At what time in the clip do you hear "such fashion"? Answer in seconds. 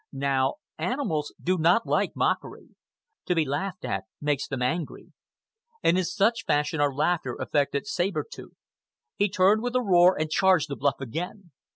6.05-6.81